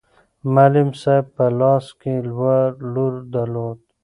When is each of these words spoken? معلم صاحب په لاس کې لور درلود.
معلم 0.53 0.89
صاحب 1.01 1.25
په 1.35 1.45
لاس 1.59 1.85
کې 1.99 2.13
لور 2.93 3.13
درلود. 3.33 3.79